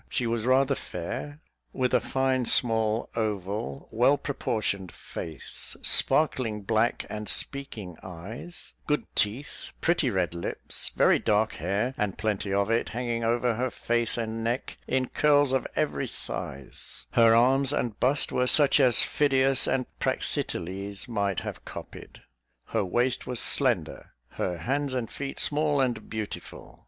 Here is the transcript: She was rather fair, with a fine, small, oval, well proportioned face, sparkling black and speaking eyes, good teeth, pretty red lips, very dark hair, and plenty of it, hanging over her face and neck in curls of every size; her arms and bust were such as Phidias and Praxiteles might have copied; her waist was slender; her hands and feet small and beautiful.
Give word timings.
She 0.09 0.25
was 0.25 0.47
rather 0.47 0.73
fair, 0.73 1.37
with 1.73 1.93
a 1.93 1.99
fine, 1.99 2.47
small, 2.47 3.09
oval, 3.15 3.87
well 3.91 4.17
proportioned 4.17 4.91
face, 4.91 5.77
sparkling 5.83 6.63
black 6.63 7.05
and 7.07 7.29
speaking 7.29 7.97
eyes, 8.01 8.73
good 8.87 9.05
teeth, 9.13 9.67
pretty 9.79 10.09
red 10.09 10.33
lips, 10.33 10.89
very 10.95 11.19
dark 11.19 11.51
hair, 11.53 11.93
and 11.99 12.17
plenty 12.17 12.51
of 12.51 12.71
it, 12.71 12.89
hanging 12.89 13.23
over 13.23 13.53
her 13.53 13.69
face 13.69 14.17
and 14.17 14.43
neck 14.43 14.75
in 14.87 15.07
curls 15.09 15.51
of 15.51 15.67
every 15.75 16.07
size; 16.07 17.05
her 17.11 17.35
arms 17.35 17.71
and 17.71 17.99
bust 17.99 18.31
were 18.31 18.47
such 18.47 18.79
as 18.79 19.03
Phidias 19.03 19.67
and 19.67 19.85
Praxiteles 19.99 21.07
might 21.07 21.41
have 21.41 21.63
copied; 21.63 22.23
her 22.69 22.83
waist 22.83 23.27
was 23.27 23.39
slender; 23.39 24.13
her 24.29 24.57
hands 24.57 24.95
and 24.95 25.11
feet 25.11 25.39
small 25.39 25.79
and 25.79 26.09
beautiful. 26.09 26.79